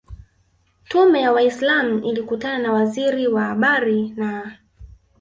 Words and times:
Tume 0.83 1.21
ya 1.21 1.31
waislamu 1.31 1.99
ilikutana 2.03 2.59
na 2.59 2.73
Waziri 2.73 3.27
wa 3.27 3.43
Habari 3.43 4.09
na 4.09 4.57